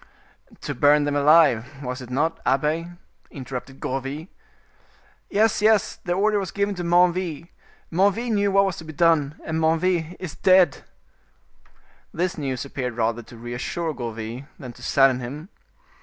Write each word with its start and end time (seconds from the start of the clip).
"To 0.61 0.73
burn 0.73 1.03
them 1.03 1.15
alive, 1.15 1.83
was 1.83 2.01
it 2.01 2.09
not, 2.09 2.39
abbe?" 2.43 2.87
interrupted 3.29 3.79
Gourville. 3.79 4.29
"Yes, 5.29 5.61
yes, 5.61 5.97
the 5.97 6.13
order 6.13 6.39
was 6.39 6.49
given 6.49 6.73
to 6.73 6.83
Menneville. 6.83 7.49
Menneville 7.91 8.31
knew 8.33 8.51
what 8.51 8.65
was 8.65 8.77
to 8.77 8.83
be 8.83 8.93
done, 8.93 9.39
and 9.45 9.59
Menneville 9.61 10.15
is 10.19 10.33
dead." 10.33 10.85
This 12.11 12.35
news 12.35 12.65
appeared 12.65 12.97
rather 12.97 13.21
to 13.21 13.37
reassure 13.37 13.93
Gourville 13.93 14.45
than 14.57 14.73
to 14.73 14.81
sadden 14.81 15.19
him. 15.19 15.49